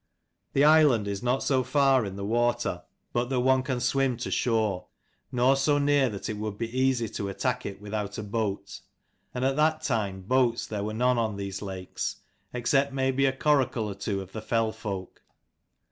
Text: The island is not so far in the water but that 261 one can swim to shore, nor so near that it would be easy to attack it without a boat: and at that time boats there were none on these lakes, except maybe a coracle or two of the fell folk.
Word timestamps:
The 0.53 0.63
island 0.63 1.07
is 1.07 1.21
not 1.21 1.43
so 1.43 1.61
far 1.63 2.05
in 2.07 2.15
the 2.15 2.25
water 2.25 2.81
but 3.13 3.25
that 3.25 3.35
261 3.35 3.45
one 3.45 3.61
can 3.63 3.79
swim 3.79 4.17
to 4.17 4.31
shore, 4.31 4.87
nor 5.31 5.55
so 5.55 5.77
near 5.77 6.09
that 6.09 6.27
it 6.27 6.37
would 6.37 6.57
be 6.57 6.75
easy 6.75 7.07
to 7.09 7.29
attack 7.29 7.67
it 7.67 7.79
without 7.79 8.17
a 8.17 8.23
boat: 8.23 8.79
and 9.31 9.45
at 9.45 9.57
that 9.57 9.83
time 9.83 10.21
boats 10.23 10.65
there 10.65 10.83
were 10.83 10.95
none 10.95 11.19
on 11.19 11.35
these 11.37 11.61
lakes, 11.61 12.15
except 12.51 12.91
maybe 12.91 13.27
a 13.27 13.31
coracle 13.31 13.85
or 13.87 13.93
two 13.93 14.21
of 14.21 14.31
the 14.31 14.41
fell 14.41 14.71
folk. 14.71 15.21